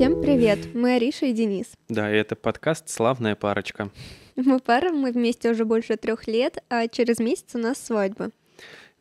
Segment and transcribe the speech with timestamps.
[0.00, 0.74] Всем привет!
[0.74, 1.66] Мы Ариша и Денис.
[1.90, 3.90] Да, и это подкаст «Славная парочка».
[4.34, 8.30] Мы пара, мы вместе уже больше трех лет, а через месяц у нас свадьба.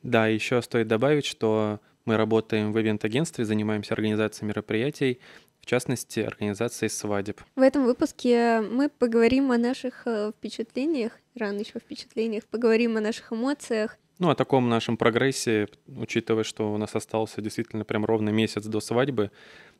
[0.03, 5.19] Да, еще стоит добавить, что мы работаем в ивент-агентстве, занимаемся организацией мероприятий,
[5.61, 7.39] в частности, организацией свадеб.
[7.55, 13.31] В этом выпуске мы поговорим о наших э, впечатлениях, рано еще впечатлениях, поговорим о наших
[13.31, 18.65] эмоциях, ну, о таком нашем прогрессе, учитывая, что у нас остался действительно прям ровно месяц
[18.65, 19.31] до свадьбы,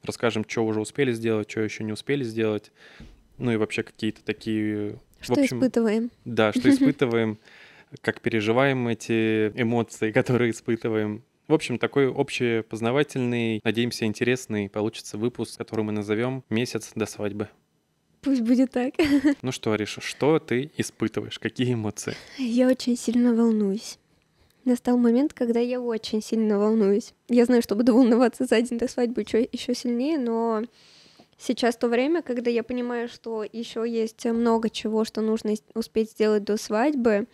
[0.04, 2.72] расскажем, что уже успели сделать, что еще не успели сделать,
[3.38, 4.98] ну и вообще какие-то такие...
[5.20, 6.10] Что общем, испытываем.
[6.24, 7.38] Да, что испытываем,
[8.02, 11.24] как переживаем эти эмоции, которые испытываем.
[11.48, 17.50] В общем, такой общепознавательный, надеемся, интересный получится выпуск, который мы назовем «Месяц до свадьбы».
[18.22, 18.94] Пусть будет так.
[19.42, 21.40] Ну что, Ариша, что ты испытываешь?
[21.40, 22.16] Какие эмоции?
[22.38, 23.98] Я очень сильно волнуюсь.
[24.66, 27.14] Настал момент, когда я очень сильно волнуюсь.
[27.28, 30.64] Я знаю, что буду волноваться за день до свадьбы еще сильнее, но
[31.38, 36.44] сейчас то время, когда я понимаю, что еще есть много чего, что нужно успеть сделать
[36.44, 37.28] до свадьбы,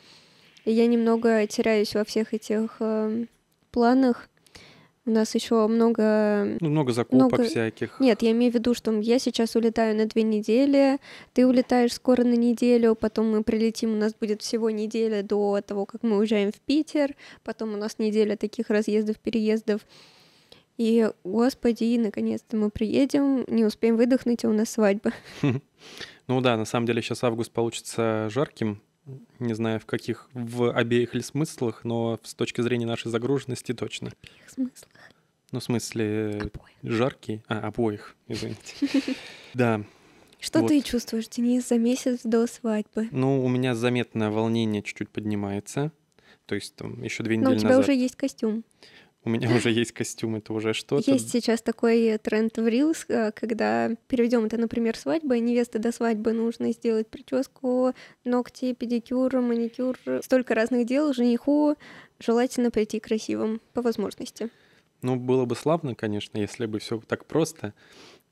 [0.66, 3.26] и я немного теряюсь во всех этих э,
[3.72, 4.30] планах.
[5.08, 6.58] У нас еще много...
[6.60, 7.44] Ну, много закупок много...
[7.44, 8.00] всяких.
[8.00, 11.00] Нет, я имею в виду, что я сейчас улетаю на две недели,
[11.34, 15.86] ты улетаешь скоро на неделю, потом мы прилетим, у нас будет всего неделя до того,
[15.86, 19.82] как мы уезжаем в Питер, потом у нас неделя таких разъездов, переездов.
[20.78, 25.12] И, господи, наконец-то мы приедем, не успеем выдохнуть, а у нас свадьба.
[26.28, 28.82] Ну да, на самом деле сейчас август получится жарким,
[29.40, 34.10] не знаю, в каких, в обеих ли смыслах, но с точки зрения нашей загруженности точно.
[34.10, 34.92] В обеих смыслах?
[35.52, 36.76] Ну, в смысле, обоих.
[36.84, 37.44] жаркий.
[37.48, 39.16] А, обоих, извините.
[39.54, 39.84] Да.
[40.40, 40.68] Что вот.
[40.68, 43.08] ты чувствуешь, Денис, за месяц до свадьбы?
[43.12, 45.92] Ну, у меня заметное волнение чуть-чуть поднимается.
[46.46, 47.64] То есть там еще две недели назад.
[47.64, 47.90] Но у тебя назад.
[47.90, 48.64] уже есть костюм.
[49.26, 51.12] У меня уже есть костюм, это уже что-то.
[51.12, 56.32] Есть сейчас такой тренд в Reels, э, когда переведем это, например, свадьба, невесты до свадьбы
[56.32, 61.12] нужно сделать прическу, ногти, педикюр, маникюр, столько разных дел.
[61.12, 61.76] Жениху
[62.20, 64.50] желательно прийти красивым по возможности.
[65.02, 67.74] Ну, было бы славно, конечно, если бы все так просто,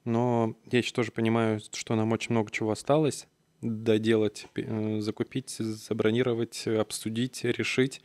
[0.06, 3.28] но я еще тоже понимаю, что нам очень много чего осталось
[3.62, 8.02] доделать, э, закупить, забронировать, обсудить, решить.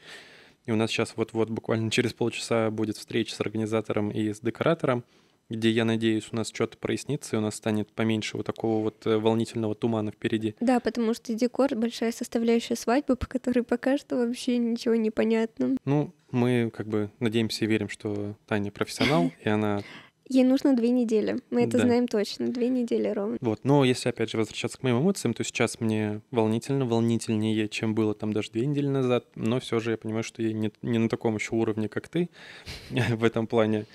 [0.68, 5.02] И у нас сейчас вот-вот буквально через полчаса будет встреча с организатором и с декоратором,
[5.48, 9.06] где, я надеюсь, у нас что-то прояснится, и у нас станет поменьше вот такого вот
[9.06, 10.56] э, волнительного тумана впереди.
[10.60, 15.78] Да, потому что декор— большая составляющая свадьбы, по которой пока что вообще ничего не понятно.
[15.86, 19.80] Ну, мы как бы надеемся и верим, что Таня профессионал, и она
[20.28, 21.38] Ей нужно две недели.
[21.50, 21.84] Мы это да.
[21.84, 22.48] знаем точно.
[22.48, 23.38] Две недели ровно.
[23.40, 23.60] Вот.
[23.64, 28.14] Но если, опять же, возвращаться к моим эмоциям, то сейчас мне волнительно, волнительнее, чем было
[28.14, 29.26] там даже две недели назад.
[29.34, 32.28] Но все же я понимаю, что я не, не на таком еще уровне, как ты
[32.90, 33.86] в этом плане.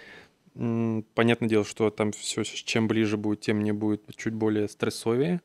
[0.55, 5.41] Понятное дело, что там все, чем ближе будет, тем мне будет чуть более стрессовее.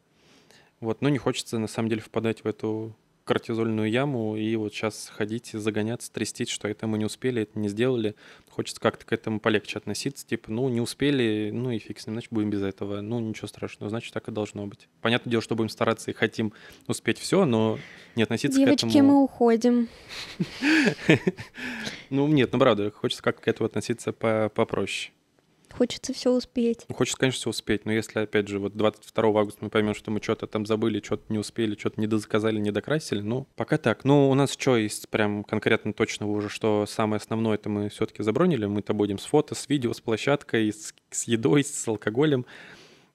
[0.81, 2.94] Вот, но не хочется на самом деле впадать в эту
[3.28, 7.69] кортизольную яму и вот сейчас ходить, загоняться, трястись, что это мы не успели, это не
[7.69, 8.16] сделали.
[8.49, 12.15] Хочется как-то к этому полегче относиться, типа, ну, не успели, ну и фиг с ним,
[12.15, 13.03] значит, будем без этого.
[13.03, 14.89] Ну, ничего страшного, значит, так и должно быть.
[15.03, 16.55] Понятное дело, что будем стараться и хотим
[16.87, 17.78] успеть все, но
[18.16, 19.09] не относиться Девочки, к этому...
[19.09, 19.89] мы уходим.
[22.10, 25.12] Ну, нет, ну, правда, хочется как-то к этому относиться попроще.
[25.73, 26.84] Хочется все успеть.
[26.89, 30.11] Ну, хочется, конечно, все успеть, но если, опять же, вот 22 августа мы поймем, что
[30.11, 34.05] мы что-то там забыли, что-то не успели, что-то не дозаказали, не докрасили, ну, пока так.
[34.05, 38.23] Ну, у нас что есть прям конкретно точного уже, что самое основное это мы все-таки
[38.23, 42.47] забронили, мы-то будем с фото, с видео, с площадкой, с, с едой, с алкоголем.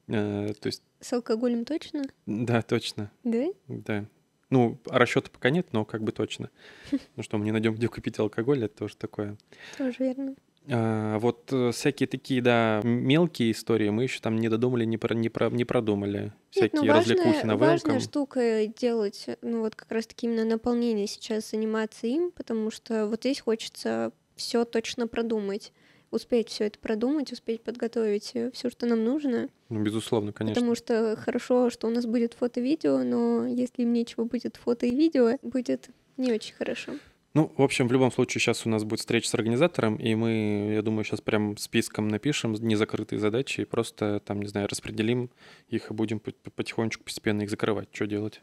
[0.07, 0.83] Э, то есть...
[0.99, 2.03] С алкоголем точно?
[2.25, 3.11] Да, точно.
[3.23, 3.45] Да?
[3.67, 4.05] Да.
[4.49, 6.51] Ну, расчета пока нет, но как бы точно.
[7.15, 9.35] Ну что, мы не найдем, где купить алкоголь, это тоже такое.
[9.77, 10.35] Тоже верно.
[10.69, 15.13] А, вот э, всякие такие, да, мелкие истории мы еще там не додумали, не, про,
[15.13, 16.33] не, про, не продумали.
[16.51, 21.51] Всякие Нет, ну, развлекухи на Важная штука делать, ну вот как раз-таки именно наполнение сейчас
[21.51, 25.73] заниматься им, потому что вот здесь хочется все точно продумать
[26.13, 29.49] успеть все это продумать, успеть подготовить все, что нам нужно.
[29.69, 30.53] Ну, безусловно, конечно.
[30.53, 34.91] Потому что хорошо, что у нас будет фото-видео, но если им нечего будет фото и
[34.91, 36.93] видео, будет не очень хорошо.
[37.33, 40.73] Ну, в общем, в любом случае, сейчас у нас будет встреча с организатором, и мы,
[40.75, 45.31] я думаю, сейчас прям списком напишем незакрытые задачи и просто там, не знаю, распределим
[45.67, 47.89] их и будем потихонечку, постепенно их закрывать.
[47.91, 48.41] Что делать?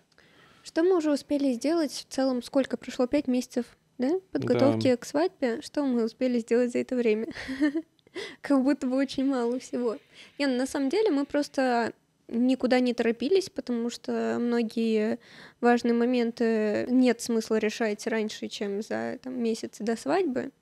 [0.65, 2.43] Что мы уже успели сделать в целом?
[2.43, 3.07] Сколько прошло?
[3.07, 3.65] Пять месяцев,
[3.99, 4.19] да?
[4.33, 4.97] Подготовки да.
[4.97, 5.63] к свадьбе.
[5.63, 7.29] Что мы успели сделать за это время?
[8.41, 9.99] Как будто бы очень мало всего.
[10.39, 11.93] Не, ну, на самом деле мы просто
[12.31, 15.19] никуда не торопились, потому что многие
[15.61, 20.53] важные моменты нет смысла решать раньше, чем за там, месяц до свадьбы.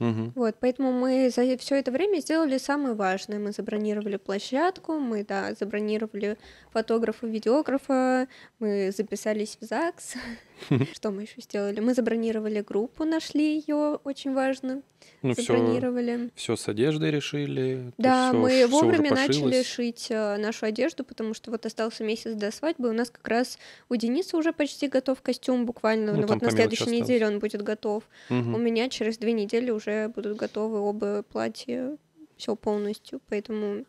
[0.00, 0.32] Мгм.
[0.34, 3.38] Вот, поэтому мы за все это время сделали самое важное.
[3.38, 6.38] Мы забронировали площадку, мы, да, забронировали
[6.72, 8.26] фотографа, видеографа,
[8.58, 10.14] мы записались в ЗАГС.
[10.92, 11.80] Что мы еще сделали?
[11.80, 14.82] Мы забронировали группу, нашли ее, очень важно.
[15.22, 16.30] Ну, все, Забронировали.
[16.34, 17.92] все с одеждой решили.
[17.98, 22.50] Да, всё- мы вовремя начали шить э, нашу одежду, потому что вот остался месяц до
[22.50, 22.90] свадьбы.
[22.90, 23.58] У нас как раз
[23.88, 26.12] у Дениса уже почти готов костюм буквально.
[26.12, 27.00] Ну, Ну, вот на следующей осталось.
[27.02, 28.04] неделе он будет готов.
[28.28, 28.54] Мгм.
[28.54, 31.96] У меня через две недели уже будут готовы оба платья,
[32.36, 33.20] все полностью.
[33.28, 33.84] Поэтому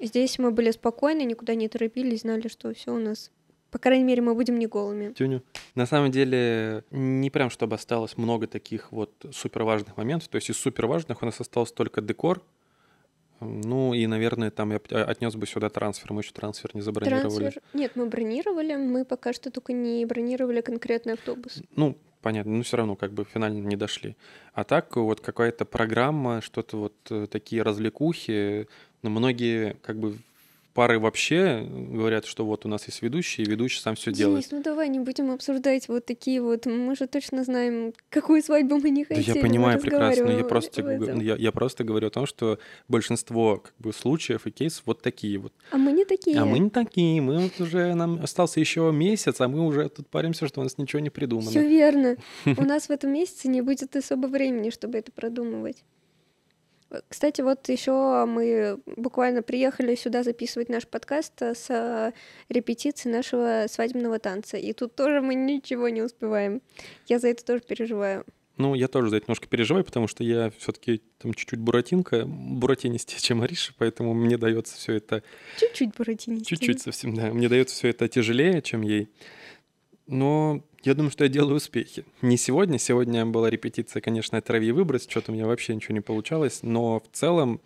[0.00, 3.30] здесь мы были спокойны, никуда не торопились, знали, что все у нас.
[3.70, 5.12] По крайней мере, мы будем не голыми.
[5.12, 5.42] Тюню.
[5.74, 10.28] На самом деле, не прям чтобы осталось много таких вот супер важных моментов.
[10.28, 12.42] То есть из супер важных у нас остался только декор.
[13.40, 16.12] Ну и, наверное, там я отнес бы сюда трансфер.
[16.12, 17.50] Мы еще трансфер не забронировали.
[17.50, 17.62] Трансфер.
[17.72, 21.62] Нет, мы бронировали, мы пока что только не бронировали конкретный автобус.
[21.76, 24.16] Ну, понятно, но все равно как бы финально не дошли.
[24.54, 28.66] А так вот какая-то программа, что-то вот э, такие развлекухи.
[29.02, 30.18] Но многие как бы
[30.78, 34.44] пары вообще говорят, что вот у нас есть ведущий, и ведущий сам все делает.
[34.44, 36.66] Денис, ну давай не будем обсуждать вот такие вот.
[36.66, 39.26] Мы же точно знаем, какую свадьбу мы не Да хотели.
[39.26, 40.80] я мы понимаю прекрасно, но я просто,
[41.20, 45.38] я, я просто говорю о том, что большинство как бы, случаев и кейсов вот такие
[45.38, 45.52] вот.
[45.72, 46.38] А мы не такие.
[46.38, 50.06] А мы не такие, мы вот уже, нам остался еще месяц, а мы уже тут
[50.06, 51.50] паримся, что у нас ничего не придумано.
[51.50, 52.16] Все верно.
[52.56, 55.82] У нас в этом месяце не будет особо времени, чтобы это продумывать.
[57.08, 62.12] Кстати, вот еще мы буквально приехали сюда записывать наш подкаст э, с э,
[62.48, 64.56] репетиции нашего свадебного танца.
[64.56, 66.62] И тут тоже мы ничего не успеваем.
[67.06, 68.24] Я за это тоже переживаю.
[68.56, 73.20] Ну, я тоже за это немножко переживаю, потому что я все-таки там чуть-чуть буратинка, буратинистее,
[73.20, 75.22] чем Ариша, поэтому мне дается все это
[75.58, 76.44] Чуть-чуть буратинистее.
[76.58, 79.08] чуть-чуть совсем, да, мне дается все это тяжелее, чем ей.
[80.08, 82.04] Но я думаю, что я делаю успехи.
[82.22, 86.00] Не сегодня, сегодня была репетиция, конечно, «Трави и выбрось», что-то у меня вообще ничего не
[86.00, 87.60] получалось, но в целом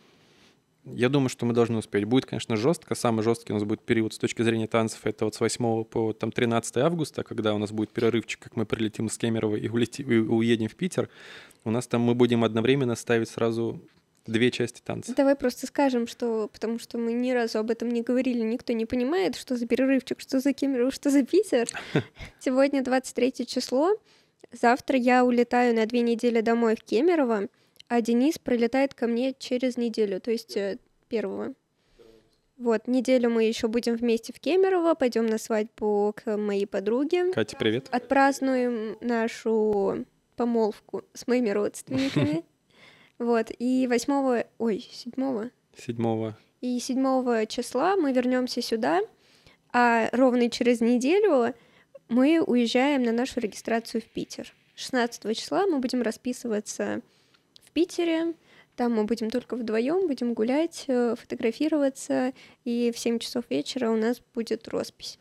[0.85, 2.05] я думаю, что мы должны успеть.
[2.05, 2.97] Будет, конечно, жестко.
[2.97, 5.01] Самый жесткий у нас будет период с точки зрения танцев.
[5.05, 8.67] Это вот с 8 по там, 13 августа, когда у нас будет перерывчик, как мы
[8.67, 11.09] прилетим из Кемерово и, улети- и уедем в Питер.
[11.65, 13.81] У нас там мы будем одновременно ставить сразу
[14.27, 15.15] две части танца.
[15.15, 18.87] Давай просто скажем, что потому что мы ни разу об этом не говорили, никто не
[18.87, 21.69] понимает, что за перерывчик, что за Кемерово, что за Питер.
[22.41, 23.97] Сегодня 23 число.
[24.53, 27.49] Завтра я улетаю на две недели домой в Кемерово,
[27.89, 30.79] а Денис прилетает ко мне через неделю, то есть э,
[31.09, 31.55] первого.
[32.59, 37.57] Вот, неделю мы еще будем вместе в Кемерово, пойдем на свадьбу к моей подруге, Катя,
[37.57, 37.89] привет.
[37.91, 40.05] отпразднуем нашу
[40.37, 42.45] помолвку с моими родственниками.
[43.19, 46.37] Вот, и восьмого, ой, седьмого, Седьмого.
[46.61, 49.01] и 7 числа мы вернемся сюда,
[49.73, 51.55] а ровно через неделю
[52.09, 54.53] мы уезжаем на нашу регистрацию в Питер.
[54.75, 57.01] 16 числа мы будем расписываться
[57.65, 58.35] в Питере.
[58.77, 62.33] Там мы будем только вдвоем, будем гулять, э, фотографироваться,
[62.65, 65.19] и в 7 часов вечера у нас будет роспись.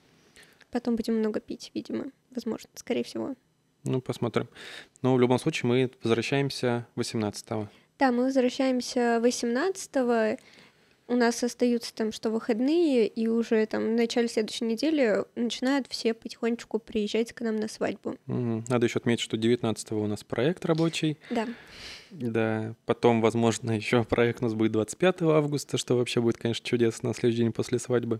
[0.71, 3.35] Потом будем много пить, видимо, возможно, скорее всего.
[3.83, 4.47] Ну, посмотрим.
[5.01, 7.67] Но в любом случае мы возвращаемся 18-го.
[8.01, 10.39] Да, мы возвращаемся 18
[11.07, 16.15] у нас остаются там что выходные, и уже там в начале следующей недели начинают все
[16.15, 18.15] потихонечку приезжать к нам на свадьбу.
[18.25, 21.19] Надо еще отметить, что 19-го у нас проект рабочий.
[21.29, 21.47] Да.
[22.09, 27.09] Да, потом, возможно, еще проект у нас будет 25 августа, что вообще будет, конечно, чудесно
[27.09, 28.19] на следующий день после свадьбы.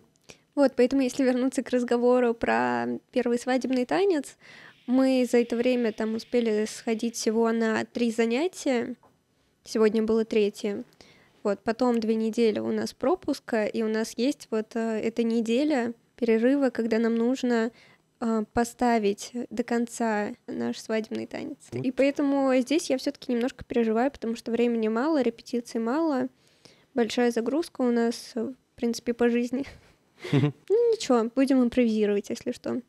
[0.54, 4.38] Вот, поэтому если вернуться к разговору про первый свадебный танец,
[4.86, 8.96] мы за это время там успели сходить всего на три занятия.
[9.64, 10.84] Сегодня было третье.
[11.44, 15.94] Вот, потом две недели у нас пропуска, и у нас есть вот э, эта неделя
[16.16, 17.72] перерыва, когда нам нужно
[18.20, 21.58] э, поставить до конца наш свадебный танец.
[21.72, 21.84] Вот.
[21.84, 26.28] И поэтому здесь я все-таки немножко переживаю, потому что времени мало, репетиций мало,
[26.94, 29.66] большая загрузка у нас, э, в принципе, по жизни.
[30.32, 32.82] Ну ничего, будем импровизировать, если что.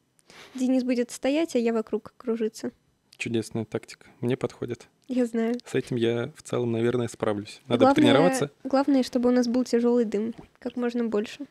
[0.54, 2.72] Денис будет стоять, а я вокруг кружиться.
[3.16, 4.06] Чудесная тактика.
[4.20, 4.88] Мне подходит.
[5.06, 5.54] Я знаю.
[5.64, 7.60] С этим я в целом, наверное, справлюсь.
[7.68, 8.50] Надо Главное- потренироваться.
[8.64, 11.46] Главное, чтобы у нас был тяжелый дым, как можно больше.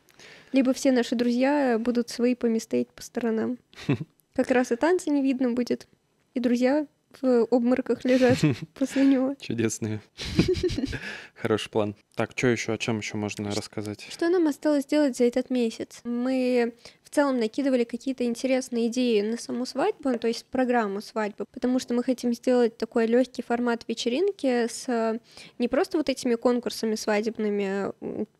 [0.52, 3.58] Либо все наши друзья будут свои стоять по сторонам.
[4.34, 5.86] Как раз и танца не видно будет,
[6.34, 6.86] и друзья
[7.20, 8.38] в обмороках лежат
[8.74, 9.34] после него.
[9.38, 10.00] Чудесный.
[11.34, 11.94] Хороший план.
[12.14, 14.06] Так, что еще, о чем еще можно рассказать?
[14.10, 16.00] Что нам осталось сделать за этот месяц?
[16.04, 16.72] Мы
[17.12, 21.94] целом накидывали какие-то интересные идеи на саму свадьбу, ну, то есть программу свадьбы, потому что
[21.94, 25.18] мы хотим сделать такой легкий формат вечеринки с э,
[25.58, 27.92] не просто вот этими конкурсами свадебными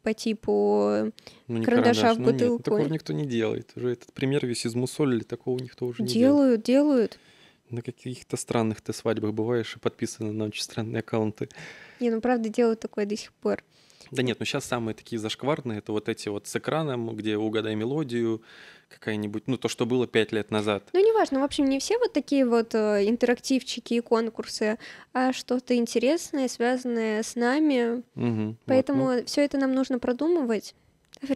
[0.03, 1.13] по типу
[1.49, 2.17] Ну, не Карандаша карандаш.
[2.17, 2.63] в Ну, нет, бутылку.
[2.63, 3.71] такого никто не делает.
[3.77, 6.63] Уже этот пример весь измусолили, такого никто уже не делает.
[6.63, 7.19] делают, делают.
[7.71, 11.49] На каких-то странных ты свадьбах бываешь и подписаны на очень странные аккаунты.
[12.01, 13.63] Не, ну правда делают такое до сих пор.
[14.11, 17.75] Да нет, ну сейчас самые такие зашкварные, это вот эти вот с экраном, где угадай
[17.75, 18.43] мелодию,
[18.89, 20.89] какая-нибудь, ну то, что было пять лет назад.
[20.93, 24.79] Ну неважно, в общем, не все вот такие вот э, интерактивчики и конкурсы,
[25.13, 28.03] а что-то интересное, связанное с нами.
[28.15, 29.25] Угу, Поэтому вот, ну.
[29.27, 30.75] все это нам нужно продумывать.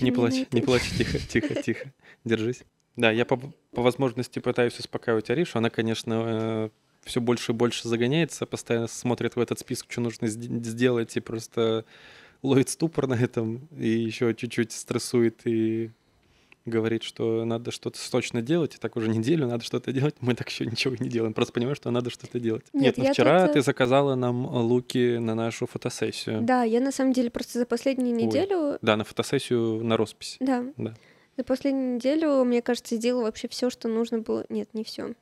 [0.01, 1.93] Не плачь, не плачь, тихо, тихо, тихо,
[2.25, 2.63] держись.
[2.97, 3.41] Да, я по,
[3.73, 5.59] по возможности пытаюсь успокаивать Аришу.
[5.59, 6.71] Она, конечно, э,
[7.05, 11.85] все больше и больше загоняется, постоянно смотрит в этот список, что нужно сделать, и просто
[12.47, 15.91] ловит ступор на этом, и еще чуть-чуть стрессует и
[16.67, 20.49] говорит, что надо что-то срочно делать, и так уже неделю надо что-то делать, мы так
[20.49, 22.65] еще ничего не делаем, просто понимаю, что надо что-то делать.
[22.73, 23.51] Нет, Нет ну вчера тут...
[23.51, 26.43] Э, ты заказала нам луки на нашу фотосессию.
[26.43, 28.59] Да, я на самом деле просто за последнюю неделю...
[28.59, 28.79] Ой.
[28.83, 30.37] Да, на фотосессию на роспись.
[30.41, 30.65] Да.
[30.77, 30.95] да.
[31.37, 34.45] За последнюю неделю, мне кажется, сделала вообще все, что нужно было.
[34.49, 35.15] Нет, не все.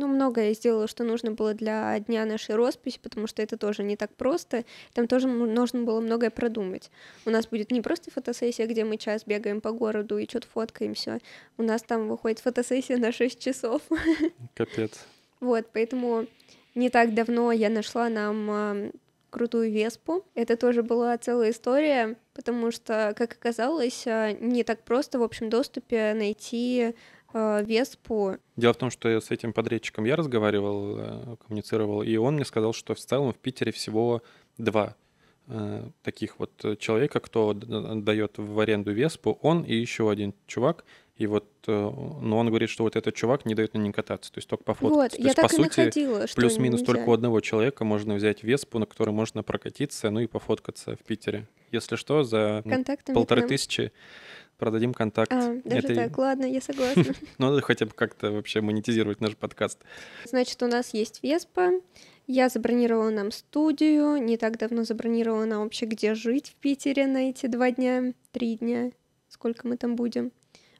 [0.00, 3.82] Ну, многое я сделала, что нужно было для дня нашей росписи, потому что это тоже
[3.82, 4.64] не так просто.
[4.92, 6.92] Там тоже нужно было многое продумать.
[7.26, 11.18] У нас будет не просто фотосессия, где мы час бегаем по городу и что-то фоткаемся.
[11.56, 13.82] У нас там выходит фотосессия на 6 часов.
[14.54, 15.04] Капец.
[15.40, 16.26] Вот, поэтому
[16.76, 18.92] не так давно я нашла нам
[19.30, 20.24] крутую веспу.
[20.36, 25.50] Это тоже была целая история, потому что, как оказалось, а, не так просто в общем
[25.50, 26.94] доступе найти
[27.34, 28.36] веспу.
[28.56, 32.44] Дело в том, что я с этим подрядчиком я разговаривал, э, коммуницировал, и он мне
[32.44, 34.22] сказал, что в целом в Питере всего
[34.56, 34.96] два
[35.46, 40.84] э, таких вот человека, кто дает в аренду веспу, он и еще один чувак,
[41.18, 44.32] и вот, э, но он говорит, что вот этот чувак не дает на ней кататься,
[44.32, 44.94] то есть только по фото.
[44.94, 46.94] Вот, то я есть, так по и сути, находила, плюс-минус нельзя.
[46.94, 51.00] только у одного человека можно взять веспу, на которой можно прокатиться, ну и пофоткаться в
[51.00, 51.48] Питере.
[51.72, 53.92] Если что, за Контактами полторы тысячи
[54.58, 55.32] продадим контакт.
[55.32, 57.04] А, даже этой- так, ладно, я согласна.
[57.38, 59.78] Ну, надо хотя бы как-то вообще монетизировать наш подкаст.
[60.26, 61.70] Значит, у нас есть Веспа.
[62.26, 64.16] Я забронировала нам студию.
[64.22, 68.56] Не так давно забронировала нам вообще, где жить в Питере на эти два дня, три
[68.56, 68.90] дня.
[69.28, 70.32] Сколько мы там будем.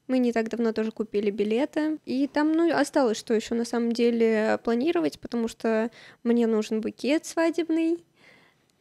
[0.09, 1.99] Мы не так давно тоже купили билеты.
[2.07, 5.91] И там, ну, осталось что еще на самом деле планировать, потому что
[6.25, 8.05] мне нужен букет свадебный.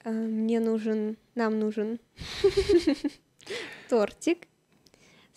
[0.03, 1.99] а, Мне нужен, нам нужен
[3.89, 4.47] тортик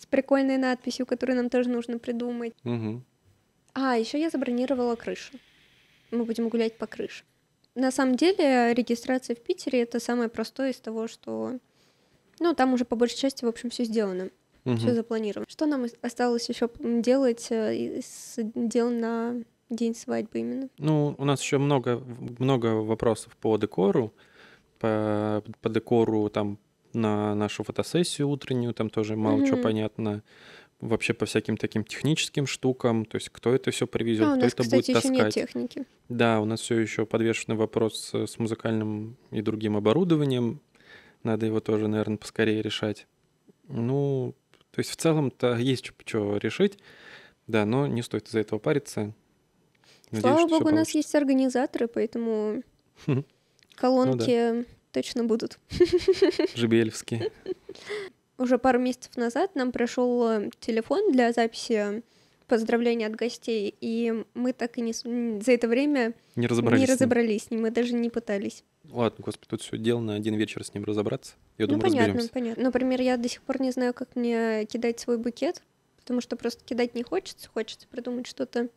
[0.01, 2.53] с прикольной надписью, которую нам тоже нужно придумать.
[2.63, 3.03] Мгм.
[3.73, 5.33] А, еще я забронировала крышу.
[6.09, 7.23] Мы будем гулять по крыше.
[7.75, 11.57] На самом деле, регистрация в Питере это самое простое из того, что.
[12.39, 14.29] Ну, там уже по большей части, в общем, все сделано,
[14.65, 14.77] Мгм.
[14.77, 15.45] все запланировано.
[15.47, 19.35] Что нам ос- осталось еще делать э, из дел на
[19.69, 20.69] день свадьбы именно?
[20.79, 22.03] Ну, у нас еще много,
[22.39, 24.11] много вопросов по декору,
[24.79, 26.57] по, по декору там
[26.93, 29.63] на нашу фотосессию утреннюю, там тоже мало чего Мгм.
[29.63, 30.23] понятно.
[30.79, 34.53] Вообще по всяким таким техническим штукам, то есть кто это все привезет, а, кто нас,
[34.53, 35.33] это кстати, будет еще нет таскать.
[35.35, 35.85] техники.
[36.09, 40.59] Да, у нас все еще подвешенный вопрос с музыкальным и другим оборудованием.
[41.23, 43.05] Надо его тоже, наверное, поскорее решать.
[43.67, 44.33] Ну,
[44.71, 46.79] то есть в целом-то есть что решить,
[47.45, 49.13] да, но не стоит из-за этого париться.
[50.09, 52.63] Надеюсь, Слава богу, у нас есть организаторы, поэтому
[53.05, 53.23] Мгм.
[53.75, 55.59] колонки точно будут.
[56.55, 57.31] Жебельевские.
[58.37, 62.03] Уже пару месяцев назад нам пришел э, телефон для записи
[62.47, 66.81] поздравления от гостей, и мы так и не за это время Не разобрались.
[66.81, 68.65] не разобрались с ним, мы даже не пытались.
[68.89, 71.35] Ладно, господи, тут все дело на один вечер с ним разобраться.
[71.57, 72.33] Я ну, думаю, понятно, разберемся.
[72.33, 72.63] понятно.
[72.63, 75.61] Например, я до сих пор не знаю, как мне кидать свой букет,
[75.95, 78.67] потому что просто кидать не хочется, хочется придумать что-то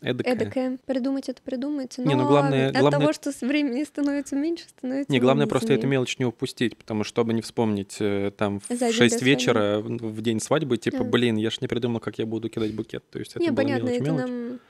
[0.00, 0.32] Эдакое.
[0.34, 0.78] эдакое.
[0.86, 5.10] Придумать это придумается, но Не, ну, главное- от главное- того, что времени становится меньше, становится
[5.12, 8.68] Не, главное просто эту мелочь не упустить, потому что, чтобы не вспомнить э, там в
[8.68, 9.26] За день до 6 свадьбы.
[9.28, 11.04] вечера в в день свадьбы, типа, Да.
[11.04, 13.08] блин, я ж не придумал, как я буду кидать букет.
[13.10, 14.30] То есть это Не, понятно, мелочь, это мелочь.
[14.30, 14.60] нам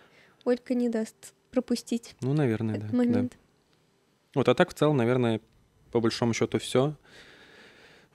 [0.44, 2.97] Ольга не даст пропустить Ну, наверное, этот да, да.
[2.97, 3.37] момент.
[4.35, 5.40] Вот, а так в целом, наверное,
[5.92, 6.94] по большому счету все.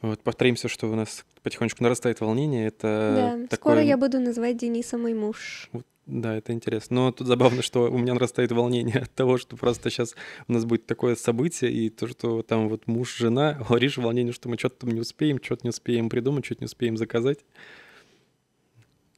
[0.02, 2.68] Вот, повторимся, что у нас потихонечку нарастает волнение.
[2.68, 3.74] Это Да, такое...
[3.76, 5.70] скоро я буду называть Дениса мой муж.
[6.06, 6.96] Да, это интересно.
[6.96, 10.16] Но тут забавно, что у меня нарастает волнение от того, что просто сейчас
[10.48, 14.50] у нас будет такое событие, и то, что там вот муж, жена, говоришь волнение, что
[14.50, 17.40] мы что-то там не успеем, что-то не успеем придумать, что-то не успеем заказать.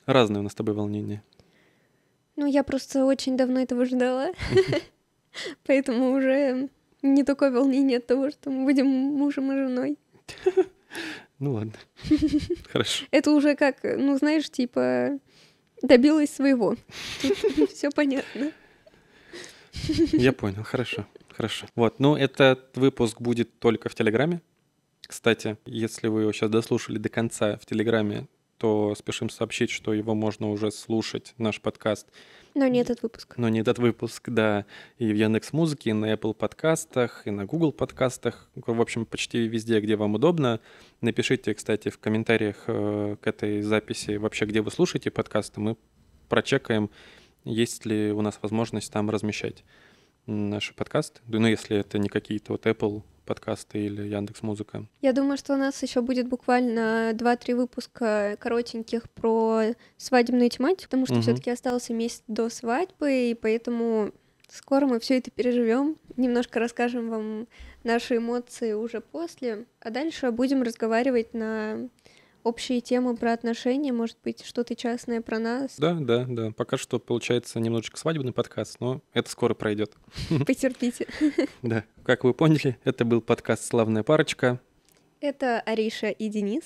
[0.06, 1.24] Разное у нас с тобой волнение.
[2.36, 4.32] Ну, я просто очень давно этого ждала,
[5.66, 6.70] поэтому уже
[7.02, 9.98] не такое волнение от того, что мы будем мужем и женой.
[11.38, 11.74] Ну ладно.
[12.72, 13.06] Хорошо.
[13.12, 15.20] Это уже как, ну, знаешь, типа
[15.86, 16.76] добилась своего.
[17.74, 18.52] Все понятно.
[20.14, 21.68] Я понял, хорошо, хорошо.
[21.76, 24.42] Вот, ну этот выпуск будет только в Телеграме.
[25.02, 28.28] Кстати, если вы его сейчас дослушали до конца в Телеграме,
[28.58, 32.08] то спешим сообщить, что его можно уже слушать, наш подкаст.
[32.56, 33.34] Но не этот выпуск.
[33.38, 34.66] Но не этот выпуск, да.
[34.98, 38.50] И в Яндекс Музыке, и на Apple подкастах, и на Google подкастах.
[38.56, 40.62] В общем, почти везде, где вам удобно.
[41.02, 45.60] Напишите, кстати, в комментариях э, к этой записи вообще, где вы слушаете подкасты.
[45.60, 45.76] Мы
[46.30, 46.90] прочекаем,
[47.44, 49.66] есть ли у нас возможность там размещать
[50.26, 51.20] наши подкасты.
[51.28, 54.86] Ну, если это не какие-то вот Apple подкасты или Яндекс Музыка.
[55.02, 61.06] Я думаю, что у нас еще будет буквально 2-3 выпуска коротеньких про свадебную тематику, потому
[61.06, 61.22] что угу.
[61.22, 64.12] все-таки остался месяц до свадьбы, и поэтому
[64.50, 65.98] скоро мы все это переживем.
[66.18, 67.48] Немножко расскажем вам
[67.84, 71.90] наши эмоции уже после, а дальше будем разговаривать на
[72.46, 75.76] общие темы про отношения, может быть, что-то частное про нас.
[75.78, 76.52] Да, да, да.
[76.52, 79.94] Пока что получается немножечко свадебный подкаст, но это скоро пройдет.
[80.46, 81.08] Потерпите.
[81.62, 81.84] Да.
[82.04, 84.60] Как вы поняли, это был подкаст «Славная парочка».
[85.20, 86.64] Это Ариша и Денис.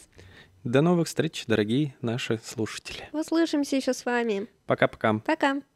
[0.65, 3.07] До новых встреч, дорогие наши слушатели.
[3.13, 4.47] Услышимся еще с вами.
[4.65, 5.13] Пока-пока.
[5.19, 5.51] Пока.
[5.53, 5.53] -пока.
[5.55, 5.63] Пока.